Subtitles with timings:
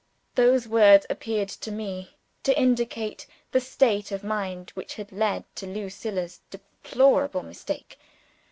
[0.33, 5.67] Those words appeared to me to indicate the state of mind which had led to
[5.67, 7.99] Lucilla's deplorable mistake.